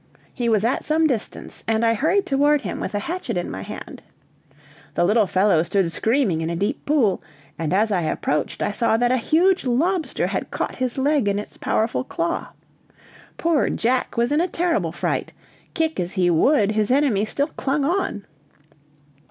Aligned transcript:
He 0.33 0.49
was 0.49 0.63
at 0.63 0.83
some 0.83 1.05
distance, 1.05 1.63
and 1.67 1.85
I 1.85 1.93
hurried 1.93 2.25
toward 2.25 2.61
him 2.61 2.79
with 2.79 2.95
a 2.95 3.05
hatchet 3.05 3.37
in 3.37 3.51
my 3.51 3.61
hand. 3.61 4.01
The 4.95 5.03
little 5.03 5.27
fellow 5.27 5.61
stood 5.61 5.91
screaming 5.91 6.41
in 6.41 6.49
a 6.49 6.55
deep 6.55 6.87
pool, 6.87 7.21
and 7.59 7.71
as 7.71 7.91
I 7.91 8.01
approached, 8.01 8.63
I 8.63 8.71
saw 8.71 8.97
that 8.97 9.11
a 9.11 9.17
huge 9.17 9.63
lobster 9.63 10.25
had 10.25 10.49
caught 10.49 10.77
his 10.77 10.97
leg 10.97 11.27
in 11.27 11.37
its 11.37 11.55
powerful 11.55 12.03
claw. 12.03 12.47
Poor 13.37 13.69
Jack 13.69 14.17
was 14.17 14.31
in 14.31 14.41
a 14.41 14.47
terrible 14.47 14.91
fright; 14.91 15.33
kick 15.75 15.99
as 15.99 16.13
he 16.13 16.31
would, 16.31 16.71
his 16.71 16.89
enemy 16.89 17.23
still 17.23 17.49
clung 17.49 17.85
on. 17.85 18.25